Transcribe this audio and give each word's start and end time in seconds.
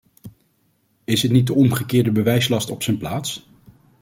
Is 1.03 1.21
het 1.21 1.31
niet 1.31 1.47
de 1.47 1.53
omgekeerde 1.53 2.11
bewijslast 2.11 2.69
op 2.69 2.83
z'n 2.83 2.97
plaats? 2.97 3.47